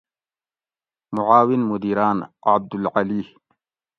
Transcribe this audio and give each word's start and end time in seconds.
معاون 1.15 1.61
مدیران: 1.71 2.17
عبدالعلی 2.53 3.23